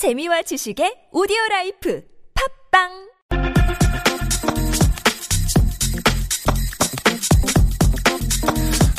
재미와 0.00 0.40
지식의 0.40 1.08
오디오 1.12 1.36
라이프 1.50 2.02
팝빵 2.70 2.88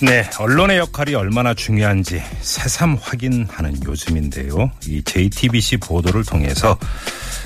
네, 0.04 0.30
언론의 0.38 0.78
역할이 0.78 1.16
얼마나 1.16 1.56
중요한지 1.56 2.22
새삼 2.42 3.00
확인하는 3.02 3.84
요즘인데요. 3.84 4.70
이 4.86 5.02
JTBC 5.04 5.78
보도를 5.78 6.24
통해서 6.24 6.78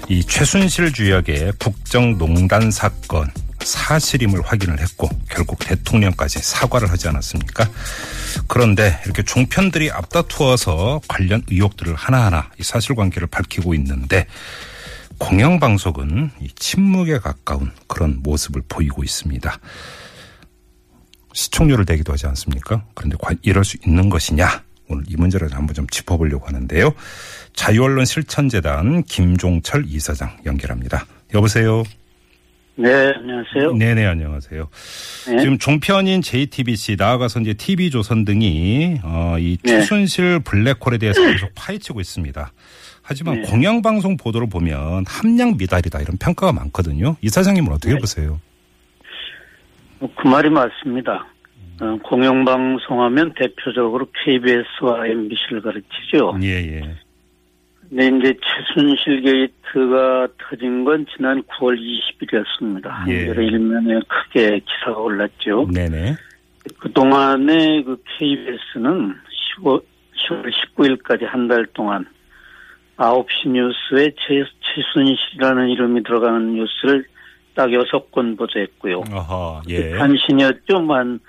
이 0.09 0.21
최순실 0.21 0.91
주역의 0.91 1.53
국정농단 1.57 2.71
사건 2.71 3.31
사실임을 3.65 4.41
확인을 4.43 4.79
했고 4.79 5.09
결국 5.29 5.59
대통령까지 5.59 6.39
사과를 6.39 6.89
하지 6.89 7.07
않았습니까? 7.07 7.69
그런데 8.47 8.99
이렇게 9.05 9.23
종편들이 9.23 9.91
앞다투어서 9.91 11.01
관련 11.07 11.43
의혹들을 11.49 11.95
하나하나 11.95 12.49
이 12.59 12.63
사실관계를 12.63 13.27
밝히고 13.27 13.73
있는데 13.75 14.27
공영방송은 15.17 16.31
이 16.41 16.49
침묵에 16.55 17.19
가까운 17.19 17.71
그런 17.87 18.19
모습을 18.21 18.63
보이고 18.67 19.03
있습니다. 19.03 19.59
시청률을 21.33 21.85
내기도 21.87 22.13
하지 22.13 22.27
않습니까? 22.27 22.85
그런데 22.93 23.17
이럴 23.41 23.65
수 23.65 23.77
있는 23.85 24.09
것이냐? 24.09 24.63
오늘 24.87 25.03
이 25.07 25.15
문제를 25.15 25.51
한번 25.53 25.73
좀 25.73 25.87
짚어보려고 25.87 26.47
하는데요. 26.47 26.93
자유언론 27.55 28.05
실천재단 28.05 29.03
김종철 29.03 29.85
이사장 29.87 30.37
연결합니다. 30.45 31.05
여보세요. 31.33 31.83
네, 32.77 33.13
안녕하세요. 33.15 33.73
네네 33.73 34.05
안녕하세요. 34.05 34.67
네. 35.29 35.37
지금 35.39 35.57
종편인 35.57 36.21
JTBC 36.21 36.97
나아가서 36.99 37.39
이제 37.39 37.53
TV조선 37.53 38.25
등이 38.25 38.99
어, 39.03 39.37
이 39.39 39.57
네. 39.63 39.79
최순실 39.79 40.41
블랙홀에 40.41 40.97
대해서 40.99 41.21
계속 41.21 41.51
파헤치고 41.55 42.01
있습니다. 42.01 42.51
하지만 43.01 43.41
네. 43.41 43.41
공영방송 43.43 44.17
보도를 44.17 44.49
보면 44.49 45.05
함량 45.07 45.55
미달이다 45.57 46.01
이런 46.01 46.17
평가가 46.17 46.51
많거든요. 46.51 47.15
이 47.21 47.29
사장님은 47.29 47.71
어떻게 47.71 47.93
네. 47.93 47.99
보세요? 47.99 48.41
뭐그 49.99 50.27
말이 50.27 50.49
맞습니다. 50.49 51.27
어, 51.79 51.97
공영방송하면 52.03 53.33
대표적으로 53.39 54.07
KBS와 54.25 55.07
MBC를 55.07 55.61
가르치죠. 55.61 56.37
예 56.41 56.47
예. 56.47 56.95
근데 57.89 58.07
이제 58.07 58.37
최순실 58.41 59.21
게이트가 59.21 60.27
터진 60.37 60.83
건 60.83 61.05
지난 61.15 61.41
9월 61.43 61.77
20일이었습니다. 61.77 63.07
예. 63.09 63.27
한겨레 63.27 63.45
일면에 63.45 63.99
크게 64.07 64.59
기사가 64.59 64.99
올랐죠. 64.99 65.67
네네. 65.73 66.15
그동안에 66.79 67.83
그 67.83 68.01
KBS는 68.17 69.15
15, 69.57 69.81
10월 70.29 70.51
19일까지 70.75 71.25
한 71.25 71.47
달 71.47 71.65
동안 71.73 72.05
9시 72.97 73.49
뉴스에 73.49 74.11
최, 74.25 74.43
최순실이라는 74.61 75.69
이름이 75.69 76.03
들어가는 76.03 76.55
뉴스를 76.55 77.05
딱 77.53 77.69
6건 77.69 78.37
보도했고요. 78.37 79.03
어허 79.11 79.61
예. 79.69 79.93
한신이었죠. 79.93 80.81
만 80.81 81.19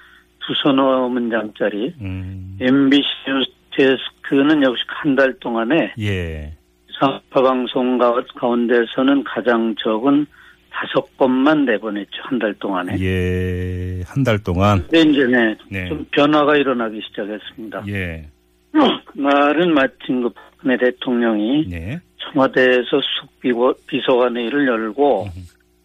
두서너 0.47 1.09
문장짜리. 1.09 1.93
음. 2.01 2.57
MBC 2.61 3.03
뉴스 3.29 4.01
데스크는 4.29 4.63
역시 4.63 4.83
한 4.89 5.17
달 5.17 5.33
동안에 5.41 5.93
예. 5.99 6.53
상파 6.99 7.43
방송 7.43 7.99
가- 7.99 8.23
가운데서는 8.37 9.25
가장 9.25 9.75
적은 9.83 10.27
다섯 10.71 11.17
건만 11.17 11.65
내보냈죠. 11.65 12.11
한 12.23 12.39
달 12.39 12.55
동안에. 12.55 12.97
예. 13.01 14.03
한 14.07 14.25
달 14.25 14.39
동안. 14.43 14.83
근데 14.89 15.01
이제 15.11 15.27
네, 15.27 15.57
네. 15.71 15.89
좀 15.89 16.05
변화가 16.11 16.57
일어나기 16.57 17.01
시작했습니다. 17.09 17.85
예. 17.89 18.27
그날은 19.07 19.73
마침 19.75 20.23
그 20.23 20.29
박근혜 20.31 20.77
대통령이 20.77 21.67
네. 21.69 21.99
청와대에서 22.19 23.01
숙비서관회의를 23.41 24.67
열고 24.67 25.29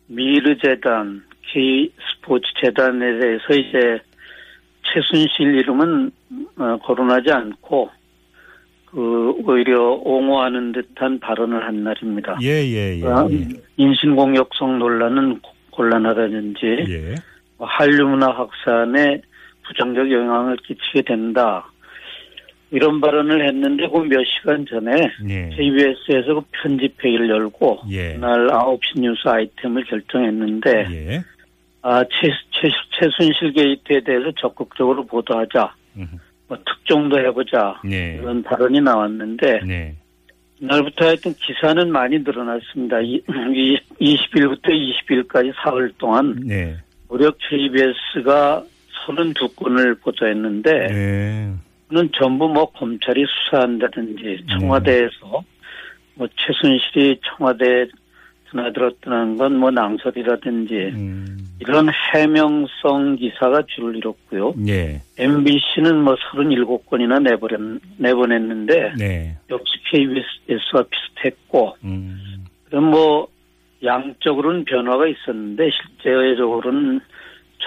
미르재단, 0.08 1.24
K스포츠재단에 1.54 3.20
대해서 3.20 3.54
이제 3.54 4.00
최순실 4.84 5.56
이름은 5.60 6.12
어, 6.58 6.78
거론하지 6.84 7.32
않고 7.32 7.90
그 8.92 9.34
오히려 9.46 9.94
옹호하는 10.04 10.74
듯한 10.74 11.20
발언을 11.20 11.66
한 11.66 11.84
날입니다. 11.84 12.38
예, 12.42 12.48
예, 12.48 13.00
예. 13.00 13.06
어, 13.06 13.28
예. 13.32 13.48
인신공격성 13.78 14.80
논란은 14.80 15.40
곤란하다든지 15.72 16.66
예. 16.90 17.16
뭐 17.58 17.68
한류 17.68 18.08
문화 18.08 18.28
확산에 18.32 19.22
부정적 19.66 20.12
영향을 20.12 20.58
끼치게 20.58 21.04
된다. 21.04 21.66
이런 22.72 23.02
발언을 23.02 23.48
했는데 23.48 23.88
그 23.90 24.00
몇 24.00 24.24
시간 24.26 24.66
전에 24.66 24.92
예. 25.30 25.50
KBS에서 25.56 26.36
그 26.36 26.42
편집 26.52 27.04
회의를 27.04 27.30
열고 27.30 27.80
예. 27.90 28.14
그날 28.14 28.48
9시 28.48 29.00
뉴스 29.00 29.28
아이템을 29.28 29.86
결정했는데 29.86 30.88
예. 30.92 31.24
아, 31.84 32.04
최, 32.04 32.30
최, 32.52 32.70
최순실 33.00 33.54
게이트에 33.54 34.02
대해서 34.02 34.32
적극적으로 34.38 35.06
보도하자. 35.06 35.74
음흠. 35.98 36.16
뭐 36.52 36.58
특종도 36.66 37.18
해보자. 37.18 37.80
네. 37.86 38.20
이런 38.22 38.44
발언이 38.44 38.82
나왔는데 38.82 39.62
네. 39.66 39.96
그날부터 40.60 41.06
하여튼 41.06 41.34
기사는 41.36 41.90
많이 41.90 42.20
늘어났습니다. 42.20 43.00
이, 43.00 43.22
20일부터 44.02 44.68
20일까지 44.68 45.54
사흘 45.64 45.94
동안 45.98 46.36
네. 46.46 46.76
무력 47.08 47.38
KBS가 47.50 48.66
32건을 49.06 50.02
보도했는데 50.02 50.88
네. 50.88 51.54
그는 51.88 52.10
전부 52.14 52.50
뭐 52.50 52.70
검찰이 52.72 53.26
수사한다든지 53.26 54.44
청와대에서 54.50 55.44
뭐 56.16 56.28
최순실이 56.36 57.22
청와대에 57.24 57.86
드나들었다는 58.52 59.38
건 59.38 59.54
뭐 59.62 59.70
낭설이라든지 59.70 60.76
음. 60.94 61.38
이런 61.60 61.88
해명성 62.14 63.16
기사가 63.18 63.62
줄을 63.68 63.98
이뤘고요. 63.98 64.56
예. 64.68 65.02
MBC는 65.18 66.04
뭐 66.04 66.16
37건이나 66.16 67.22
내보냈, 67.22 67.60
내보냈는데 67.98 68.94
네. 68.98 69.38
역시 69.50 69.74
KBS와 69.92 70.84
비슷했고 70.90 71.76
음. 71.84 72.46
그럼 72.66 72.86
뭐 72.86 73.28
양적으로는 73.84 74.66
변화가 74.66 75.08
있었는데 75.08 75.70
실제적으로는 76.02 77.02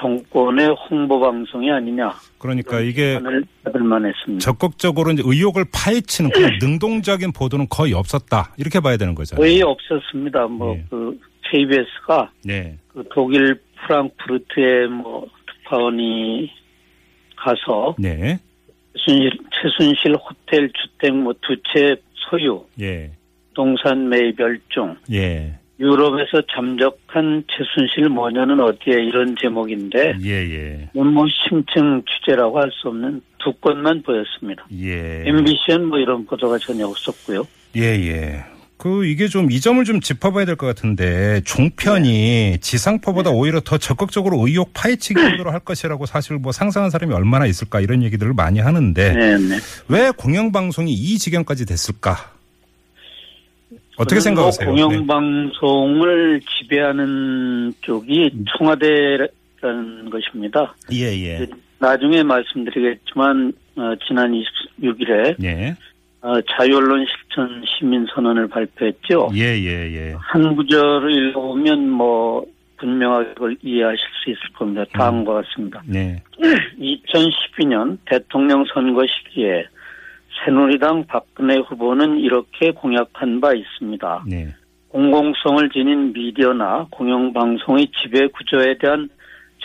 정권의 0.00 0.69
홍보 0.91 1.21
방송이 1.21 1.71
아니냐 1.71 2.12
그러니까 2.38 2.81
이게 2.81 3.19
받을 3.65 3.81
만 3.82 4.05
했습니다. 4.05 4.44
적극적으로 4.44 5.10
이제 5.12 5.22
의혹을 5.25 5.65
파헤치는 5.72 6.31
그런 6.31 6.59
능동적인 6.60 7.32
보도는 7.32 7.69
거의 7.71 7.93
없었다. 7.94 8.54
이렇게 8.59 8.81
봐야 8.81 8.97
되는 8.97 9.15
거죠. 9.15 9.37
거의 9.37 9.62
없었습니다. 9.62 10.47
뭐 10.49 10.75
예. 10.75 10.84
그 10.91 11.19
KBS가 11.50 12.31
네. 12.44 12.77
그 12.88 13.04
독일 13.12 13.60
프랑크푸르트에 13.87 14.87
뭐 14.88 15.27
특파원이 15.47 16.50
가서 17.37 17.94
네. 17.99 18.38
최순실, 18.97 19.31
최순실 19.53 20.16
호텔 20.16 20.71
주택 20.72 21.15
뭐 21.15 21.33
두 21.34 21.56
채 21.72 21.97
소유, 22.31 22.65
예. 22.81 23.10
동산 23.54 24.09
매입멸종, 24.09 24.97
예. 25.12 25.59
유럽에서 25.80 26.40
잠적한 26.54 27.44
최순실 27.50 28.08
모녀는 28.08 28.60
어디에 28.60 28.94
이런 29.04 29.34
제목인데 29.40 30.16
예, 30.22 30.30
예. 30.30 30.88
뭐 30.94 31.26
심층 31.28 32.02
취재라고 32.04 32.60
할 32.60 32.70
수 32.70 32.88
없는 32.88 33.20
두 33.38 33.52
건만 33.54 34.02
보였습니다. 34.02 34.64
예. 34.80 35.24
MBC는 35.26 35.86
뭐 35.86 35.98
이런 35.98 36.24
보도가 36.26 36.58
전혀 36.58 36.86
없었고요. 36.86 37.46
예, 37.76 37.82
예. 37.82 38.44
그 38.76 39.04
이게 39.06 39.28
좀 39.28 39.48
이 39.50 39.60
점을 39.60 39.82
좀 39.84 40.00
짚어봐야 40.00 40.44
될 40.44 40.56
것 40.56 40.66
같은데 40.66 41.40
종편이 41.44 42.58
지상파보다 42.60 43.30
오히려 43.30 43.60
더 43.60 43.78
적극적으로 43.78 44.46
의혹 44.46 44.72
파헤치기 44.74 45.14
보도를 45.20 45.52
할 45.52 45.60
것이라고 45.60 46.06
사실 46.06 46.36
뭐 46.38 46.52
상상한 46.52 46.91
사람이 46.91 47.12
얼마나 47.14 47.46
있을까 47.46 47.80
이런 47.80 48.02
얘기들을 48.02 48.32
많이 48.34 48.60
하는데 48.60 49.12
네네. 49.12 49.58
왜 49.88 50.10
공영방송이 50.16 50.92
이 50.92 51.18
지경까지 51.18 51.66
됐을까? 51.66 52.34
어떻게 53.97 54.21
생각하세요? 54.21 54.68
공영방송을 54.71 56.41
지배하는 56.41 57.72
쪽이 57.80 58.33
청와대라는 58.57 60.10
것입니다. 60.10 60.74
네. 60.91 60.97
예, 60.97 61.41
예. 61.41 61.47
나중에 61.78 62.22
말씀드리겠지만 62.22 63.53
어, 63.77 63.95
지난 64.07 64.33
26일에 64.33 65.42
예. 65.45 65.77
어, 66.22 66.41
자유언론 66.42 67.04
실천 67.07 67.63
시민선언을 67.66 68.48
발표했죠. 68.48 69.30
예, 69.34 69.59
예, 69.59 69.92
예. 69.92 70.15
한 70.18 70.57
구절을 70.57 71.28
읽어보면 71.30 71.91
뭐 71.91 72.45
분명하게 72.78 73.34
그걸 73.34 73.57
이해하실 73.63 73.98
수 74.24 74.30
있을 74.30 74.41
겁니다. 74.54 74.84
다음과 74.92 75.42
같습니다. 75.42 75.83
네. 75.86 76.22
2012년 76.78 77.98
대통령 78.07 78.65
선거 78.72 79.03
시기에 79.07 79.66
새누리당 80.44 81.06
박근혜 81.06 81.56
후보는 81.56 82.18
이렇게 82.18 82.70
공약한 82.72 83.41
바 83.41 83.52
있습니다. 83.54 84.24
네. 84.28 84.54
공공성을 84.88 85.70
지닌 85.70 86.12
미디어나 86.12 86.86
공영방송의 86.91 87.88
지배 88.00 88.28
구조에 88.28 88.78
대한 88.78 89.08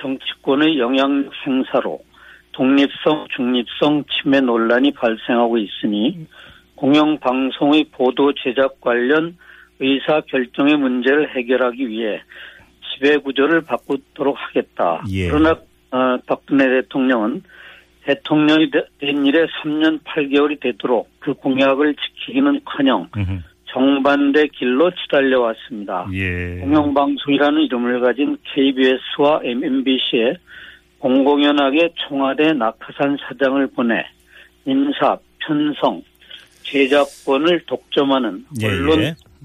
정치권의 0.02 0.80
영향력 0.80 1.32
행사로 1.46 2.00
독립성, 2.54 3.28
중립성 3.36 4.06
침해 4.06 4.42
논란이 4.42 4.92
발생하고 4.92 5.58
있으니 5.58 6.26
공영방송의 6.76 7.86
보도 7.92 8.34
제작 8.34 8.82
관련 8.82 9.38
의사 9.80 10.22
결정의 10.22 10.78
문제를 10.78 11.36
해결하기 11.36 11.88
위해 11.88 12.22
지배 12.92 13.18
구조를 13.18 13.62
바꾸도록 13.62 14.36
하겠다. 14.38 15.04
예. 15.10 15.28
그러나 15.28 15.52
어, 15.92 16.18
박근혜 16.26 16.68
대통령은 16.70 17.44
대통령이 18.14 18.72
되- 18.72 18.86
된 19.00 19.24
일에 19.26 19.46
3년 19.62 20.00
8개월이 20.04 20.60
되도록 20.60 21.10
그 21.20 21.34
공약을 21.36 21.94
지키기는커녕. 21.96 23.08
정반대 23.72 24.48
길로 24.48 24.90
치달려 24.96 25.42
왔습니다. 25.42 26.08
예. 26.14 26.58
공영방송이라는 26.62 27.62
이름을 27.62 28.00
가진 28.00 28.36
KBS와 28.52 29.42
MBC에 29.44 30.34
공공연하게 30.98 31.90
청와대 32.00 32.52
낙하산 32.54 33.16
사장을 33.28 33.68
보내 33.76 34.04
인사, 34.66 35.16
편성, 35.46 36.02
제작권을 36.64 37.62
독점하는 37.68 38.44
예, 38.64 38.68
예. 38.68 38.72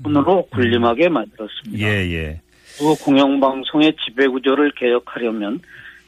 언론으로 0.02 0.46
군림하게 0.52 1.10
만들었습니다. 1.10 1.86
예, 1.86 2.10
예. 2.14 2.40
그 2.78 2.94
공영방송의 3.04 3.94
지배구조를 4.06 4.72
개혁하려면 4.76 5.60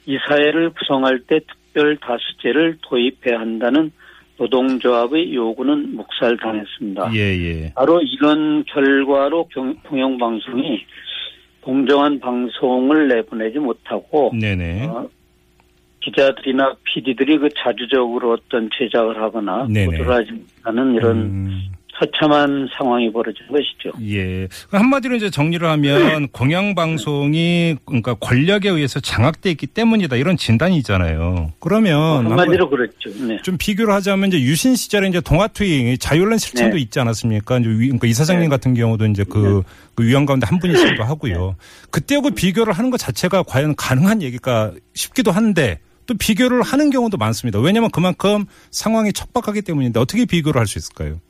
이 0.07 0.17
사회를 0.27 0.71
구성할 0.71 1.21
때 1.29 1.41
특별 1.77 1.97
다수제를 1.99 2.79
도입해야 2.81 3.39
한다는 3.39 3.93
노동조합의 4.39 5.35
요구는 5.35 5.95
묵살당했습니다. 5.97 7.11
예, 7.15 7.19
예. 7.21 7.73
바로 7.75 8.01
이런 8.01 8.65
결과로 8.65 9.47
경- 9.49 9.77
공영방송이 9.87 10.85
공정한 11.61 12.19
방송을 12.19 13.09
내보내지 13.09 13.59
못하고 13.59 14.33
네네. 14.39 14.87
어, 14.87 15.09
기자들이나 16.01 16.77
PD들이 16.85 17.39
그 17.39 17.49
자주적으로 17.57 18.33
어떤 18.33 18.71
제작을 18.73 19.21
하거나 19.21 19.67
네네. 19.69 19.99
보도를 19.99 20.13
하지 20.13 20.33
못하는 20.33 20.95
이런 20.95 21.17
음, 21.19 21.63
처참한 21.99 22.69
상황이 22.77 23.11
벌어진 23.13 23.47
것이죠. 23.47 23.93
예. 24.07 24.49
한마디로 24.71 25.17
이제 25.17 25.31
정리를 25.31 25.67
하면 25.67 26.29
공영방송이 26.29 27.77
그러니까 27.85 28.15
권력에 28.15 28.69
의해서 28.69 29.01
장악돼 29.01 29.51
있기 29.53 29.67
때문이다 29.69 30.17
이런 30.17 30.37
진단이 30.37 30.77
있잖아요. 30.79 31.53
그러면 31.61 32.27
한마디로 32.27 32.69
그렇죠. 32.69 33.11
네. 33.27 33.39
좀 33.43 33.57
비교를 33.59 33.95
하자면 33.95 34.29
이제 34.29 34.41
유신 34.43 34.77
시절에 34.77 35.09
이제 35.09 35.21
동아투이 35.21 35.99
자유론 35.99 36.39
실천도 36.39 36.77
네. 36.77 36.83
있지 36.83 37.01
않았습니까? 37.01 37.59
이제 37.59 37.69
위, 37.69 37.77
그러니까 37.87 38.07
이사장님 38.07 38.43
네. 38.45 38.49
같은 38.49 38.75
경우도 38.75 39.07
이제 39.07 39.25
그, 39.25 39.63
그 39.95 40.05
위원 40.05 40.27
가운데 40.27 40.47
한 40.47 40.59
분이시기도 40.59 41.03
하고요. 41.05 41.57
그때하고 41.91 42.31
비교를 42.31 42.73
하는 42.73 42.91
것 42.91 42.99
자체가 42.99 43.43
과연 43.45 43.75
가능한 43.77 44.23
얘기가 44.23 44.73
싶기도 44.95 45.31
한데 45.31 45.79
또 46.07 46.15
비교를 46.15 46.63
하는 46.63 46.91
경우도 46.91 47.17
많습니다. 47.17 47.59
왜냐하면 47.59 47.91
그만큼 47.91 48.45
상황이 48.71 49.13
척박하기 49.13 49.63
때문인데 49.63 49.99
어떻게 49.99 50.25
비교를 50.25 50.61
할 50.61 50.67
수 50.67 50.79
있을까요? 50.79 51.21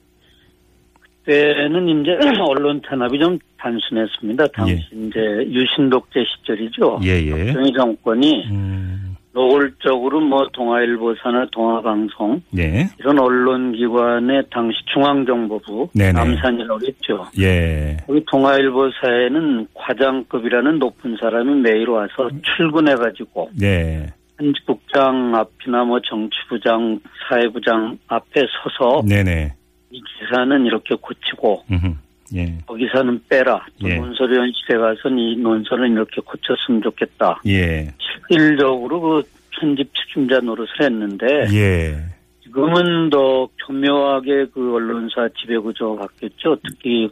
그때는 1.27 1.89
이제 1.89 2.17
언론 2.41 2.81
탄압이 2.81 3.19
좀 3.19 3.39
단순했습니다. 3.59 4.47
당시 4.55 4.81
이제 4.93 5.21
유신 5.51 5.91
독재 5.91 6.21
시절이죠. 6.25 7.01
예, 7.03 7.21
예. 7.27 7.47
박정희 7.47 7.73
정권이 7.73 8.45
음, 8.51 9.17
노골적으로 9.33 10.21
뭐 10.21 10.47
동아일보사나 10.53 11.49
동아방송 11.51 12.43
네. 12.53 12.89
이런 13.01 13.19
언론기관의 13.19 14.45
당시 14.51 14.79
중앙정보부. 14.95 15.89
남산이라고 16.13 16.81
했죠. 16.87 17.27
예. 17.41 17.97
여기 18.09 18.25
동아일보사에는 18.31 19.67
과장급이라는 19.75 20.79
높은 20.79 21.17
사람이 21.21 21.61
매일 21.61 21.91
와서 21.91 22.31
출근해가지고 22.57 23.51
네. 23.59 24.07
편집국장 24.39 25.35
앞이나 25.35 25.85
뭐 25.85 25.99
정치부장, 26.01 27.01
사회부장 27.29 27.99
앞에 28.07 28.43
서서 28.63 29.03
네네. 29.07 29.55
이 29.97 30.03
기사는 30.21 30.67
이렇게 30.67 30.95
고치고 30.95 31.65
음흠. 31.71 31.95
예. 32.35 32.59
거기서는 32.67 33.23
빼라. 33.29 33.65
또 33.81 33.89
예. 33.89 33.97
논설위원실에 33.97 34.79
가서는 34.79 35.19
이 35.19 35.37
논설은 35.37 35.93
이렇게 35.93 36.21
고쳤으면 36.21 36.83
좋겠다. 36.83 37.41
예. 37.47 37.93
실질적으로 38.29 39.01
그 39.01 39.23
편집 39.53 39.91
책임자 39.95 40.41
노릇을 40.41 40.83
했는데 40.83 41.27
예. 41.55 41.97
지금은 42.43 43.11
더 43.11 43.49
교묘하게 43.67 44.47
그 44.53 44.75
언론사 44.75 45.29
지배구조가 45.41 46.07
바뀌었죠. 46.07 46.57
특히 46.67 47.09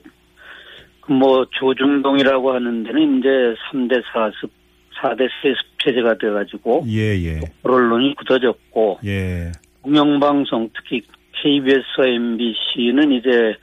그 1.01 1.13
뭐 1.13 1.47
조중동이라고 1.51 2.53
하는 2.53 2.83
데는 2.83 3.19
이제 3.19 3.29
3대 3.29 4.03
4습, 4.13 4.49
4대 4.97 5.29
세습 5.43 5.79
체제가 5.79 6.17
돼가지고 6.17 6.85
예, 6.89 7.15
예. 7.25 7.41
언론이 7.63 8.15
굳어졌고 8.17 9.01
예. 9.05 9.53
공영방송 9.83 10.71
특히 10.75 11.03
KBS와 11.45 12.07
MBC는 12.07 13.13
이제 13.13 13.55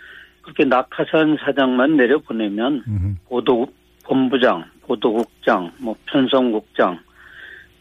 그렇게 0.44 0.66
낙하산 0.66 1.38
사장만 1.44 1.98
내려보내면 1.98 2.84
음흠. 2.88 3.16
보도 3.28 3.66
본부장, 4.04 4.66
보도국장, 4.84 5.72
뭐 5.80 5.96
편성국장, 6.06 7.00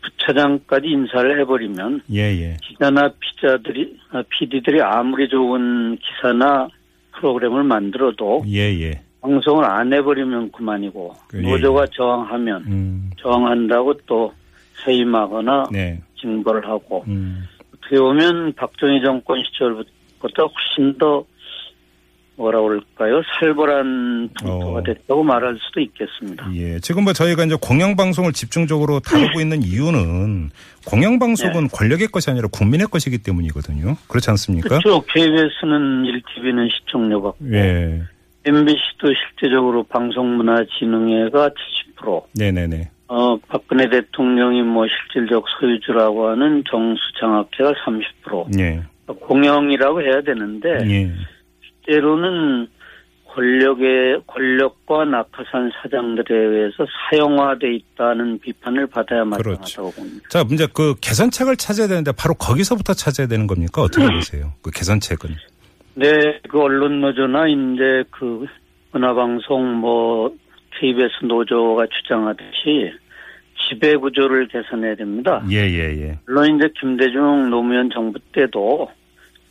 부차장까지 0.03 0.89
인사를 0.89 1.41
해버리면 1.41 2.03
예, 2.13 2.21
예. 2.21 2.57
기자나 2.63 3.13
피자들이 3.21 3.99
아, 4.11 4.23
PD들이 4.31 4.81
아무리 4.81 5.29
좋은 5.29 5.99
기사나 5.99 6.69
프로그램을 7.13 7.65
만들어도 7.65 8.45
예, 8.49 8.73
예. 8.81 9.03
방송을 9.21 9.65
안 9.67 9.93
해버리면 9.93 10.53
그만이고 10.53 11.15
그, 11.29 11.45
예, 11.45 11.51
노조가 11.51 11.87
저항하면 11.93 12.65
음. 12.67 13.11
저항한다고 13.19 13.95
또 14.07 14.33
해임하거나 14.87 15.69
네. 15.71 16.01
징벌을 16.19 16.67
하고 16.67 17.05
음. 17.07 17.45
어떻게 17.91 17.99
보면 17.99 18.53
박정희 18.55 19.03
정권 19.03 19.43
시절보다 19.45 20.45
훨씬 20.45 20.97
더 20.97 21.25
뭐라 22.37 22.63
그럴까요 22.63 23.21
살벌한 23.39 24.31
풍토가 24.39 24.79
어. 24.79 24.83
됐다고 24.83 25.23
말할 25.23 25.59
수도 25.61 25.81
있겠습니다. 25.81 26.51
예. 26.55 26.79
지금 26.81 27.05
뭐 27.05 27.13
저희가 27.13 27.45
이제 27.45 27.57
공영방송을 27.61 28.33
집중적으로 28.33 29.01
다루고 29.01 29.41
있는 29.41 29.63
이유는 29.63 30.51
공영방송은 30.87 31.69
권력의 31.69 32.09
것이 32.09 32.31
아니라 32.31 32.49
국민의 32.51 32.87
것이기 32.87 33.19
때문이거든요. 33.19 33.97
그렇지 34.09 34.31
않습니까? 34.31 34.79
그렇죠. 34.79 35.03
KBS는 35.03 36.05
1TV는 36.05 36.71
시청료 36.71 37.21
받고 37.21 37.53
예. 37.53 38.03
MBC도 38.47 39.13
실제적으로 39.13 39.83
방송문화진흥회가 39.83 41.51
70%, 41.99 42.23
네네네. 42.39 42.91
어, 43.13 43.37
박근혜 43.49 43.91
대통령이 43.91 44.63
뭐 44.63 44.87
실질적 44.87 45.45
소유주라고 45.59 46.29
하는 46.29 46.63
정수장학회가 46.71 47.73
30%, 47.85 48.61
예. 48.61 48.85
공영이라고 49.07 50.01
해야 50.01 50.21
되는데, 50.21 50.69
예. 50.89 51.11
때로는 51.87 52.69
권력의, 53.27 54.23
권력과 54.29 55.07
낙하산 55.07 55.73
사장들에 55.83 56.37
의해서 56.37 56.87
사형화돼 57.11 57.75
있다는 57.75 58.39
비판을 58.39 58.87
받아야 58.87 59.25
그렇죠. 59.25 59.51
마땅하다고 59.51 59.91
봅니다. 59.91 60.29
자, 60.29 60.45
문제 60.45 60.69
그 60.73 60.95
개선책을 61.01 61.57
찾아야 61.57 61.89
되는데 61.89 62.13
바로 62.13 62.35
거기서부터 62.35 62.95
찾아야 62.95 63.27
되는 63.27 63.49
겁니까? 63.49 63.83
어떻게 63.83 64.09
보세요? 64.09 64.53
그 64.63 64.71
개선책은. 64.71 65.31
네, 65.95 66.39
그 66.49 66.61
언론 66.61 67.01
노조나 67.01 67.49
이제 67.49 68.05
그 68.13 68.47
문화방송 68.93 69.79
뭐 69.81 70.33
KBS 70.79 71.25
노조가 71.25 71.87
주장하듯이 71.87 72.93
지배 73.69 73.97
구조를 73.97 74.49
개선해야 74.49 74.95
됩니다. 74.95 75.45
예, 75.51 75.57
예, 75.57 76.03
예. 76.03 76.19
물론 76.27 76.57
이제 76.57 76.73
김대중 76.81 77.51
노무현 77.51 77.91
정부 77.91 78.19
때도 78.33 78.89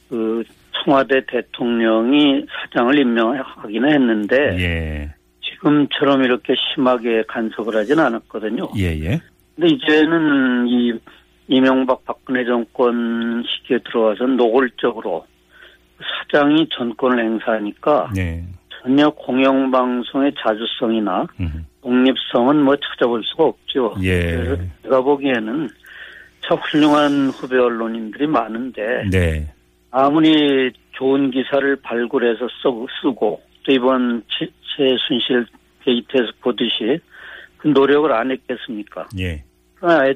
그 0.09 0.43
청와대 0.83 1.21
대통령이 1.27 2.45
사장을 2.49 2.97
임명하기는 2.97 3.93
했는데 3.93 4.35
예. 4.59 5.13
지금처럼 5.41 6.23
이렇게 6.23 6.55
심하게 6.55 7.23
간섭을 7.27 7.75
하진 7.75 7.99
않았거든요. 7.99 8.69
예, 8.77 8.85
예. 8.99 9.21
근데 9.55 9.75
이제는 9.75 10.67
이 10.67 10.93
이명박 11.47 12.05
박근혜 12.05 12.45
정권 12.45 13.43
시기에 13.43 13.79
들어와서 13.79 14.25
노골적으로 14.25 15.25
사장이 15.99 16.69
전권을 16.71 17.23
행사하니까 17.23 18.11
네. 18.15 18.43
전혀 18.81 19.09
공영방송의 19.09 20.33
자주성이나 20.41 21.27
음. 21.39 21.65
독립성은 21.81 22.63
뭐 22.63 22.75
찾아볼 22.77 23.23
수가 23.23 23.45
없죠. 23.45 23.95
예. 24.03 24.21
그래서 24.35 24.63
제가 24.83 25.01
보기에는 25.01 25.69
참 26.47 26.57
훌륭한 26.57 27.29
후배 27.29 27.57
언론인들이 27.57 28.27
많은데 28.27 29.03
네. 29.11 29.51
아무리 29.91 30.71
좋은 30.93 31.31
기사를 31.31 31.75
발굴해서 31.77 32.47
쓰고, 32.61 32.87
쓰고 33.01 33.41
또 33.63 33.71
이번 33.71 34.23
최- 34.27 34.49
최순실 34.77 35.45
게이트에서 35.83 36.31
보듯이 36.41 36.99
그 37.57 37.67
노력을 37.69 38.11
안 38.13 38.31
했겠습니까? 38.31 39.07
예. 39.19 39.43
그러나 39.75 40.05
애, 40.07 40.13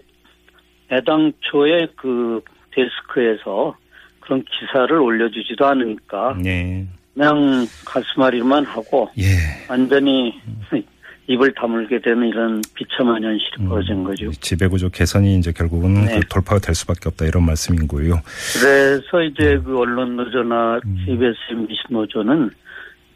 애당초에 0.91 1.87
그 1.95 2.41
데스크에서 2.71 3.75
그런 4.19 4.43
기사를 4.43 4.91
올려주지도 4.97 5.65
않으니까 5.65 6.37
네. 6.41 6.85
그냥 7.13 7.65
가슴앓이만 7.93 8.65
하고 8.65 9.09
예. 9.19 9.25
완전히 9.69 10.33
입을 11.27 11.53
다물게 11.53 12.01
되는 12.01 12.27
이런 12.27 12.61
비참한 12.73 13.23
현실이 13.23 13.65
벌어진 13.65 14.03
거죠. 14.03 14.29
지배구조 14.31 14.89
개선이 14.89 15.37
이제 15.37 15.53
결국은 15.53 15.93
네. 15.93 16.19
그 16.19 16.27
돌파가 16.27 16.59
될 16.59 16.75
수밖에 16.75 17.07
없다 17.07 17.25
이런 17.25 17.45
말씀인 17.45 17.87
거고요. 17.87 18.21
그래서 18.59 19.21
이제 19.23 19.57
그 19.63 19.77
언론 19.77 20.17
노조나 20.17 20.81
KBS, 21.05 21.35
MBC 21.51 21.81
노조는 21.89 22.49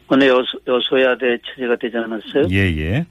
이번에 0.04 0.26
여소, 0.28 0.58
여소야대 0.66 1.38
체제가 1.54 1.76
되지 1.76 1.98
않았어요? 1.98 2.46
예, 2.50 2.74
예. 2.78 3.06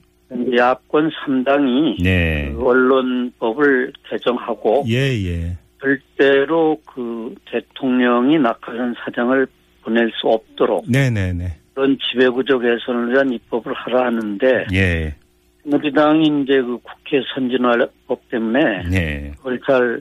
야권 0.56 1.10
3당이 1.10 2.02
네. 2.02 2.52
그 2.52 2.66
언론법을 2.66 3.92
개정하고 4.10 4.84
예, 4.88 4.96
예. 4.96 5.56
절대로 5.80 6.80
그 6.84 7.36
대통령이 7.50 8.38
낙하산 8.40 8.96
사장을 9.04 9.46
보낼 9.82 10.10
수 10.20 10.26
없도록 10.26 10.84
네, 10.88 11.08
네, 11.08 11.32
네. 11.32 11.57
그런 11.78 11.96
지배구조 12.10 12.58
개선을 12.58 13.12
위한 13.12 13.32
입법을 13.32 13.72
하라 13.72 14.06
하는데 14.06 14.66
예. 14.72 15.14
새누리당이 15.62 16.42
이제 16.42 16.60
그 16.60 16.76
국회 16.78 17.22
선진화법 17.32 18.28
때문에 18.30 18.82
네. 18.90 19.32
그걸 19.36 19.60
잘 19.64 20.00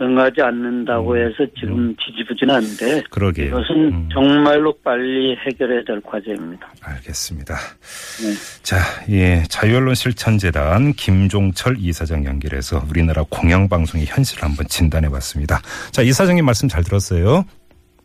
응하지 0.00 0.40
않는다고 0.40 1.16
해서 1.16 1.44
지금 1.58 1.92
지지부진한데 1.96 3.02
그러게요. 3.10 3.48
이것은 3.48 3.92
음. 3.92 4.08
정말로 4.12 4.72
빨리 4.84 5.34
해결해야 5.44 5.82
될 5.84 6.00
과제입니다. 6.02 6.70
알겠습니다. 6.82 7.54
네. 7.54 8.62
자, 8.62 8.76
예, 9.10 9.42
자유언론 9.48 9.96
실천재단 9.96 10.92
김종철 10.92 11.78
이사장 11.80 12.26
연결해서 12.26 12.84
우리나라 12.88 13.24
공영방송의 13.28 14.06
현실을 14.06 14.44
한번 14.44 14.66
진단해봤습니다. 14.68 15.60
자, 15.90 16.02
이사장님 16.02 16.44
말씀 16.44 16.68
잘 16.68 16.84
들었어요. 16.84 17.44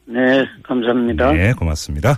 네, 0.05 0.45
감사합니다. 0.63 1.31
네, 1.31 1.53
고맙습니다. 1.53 2.11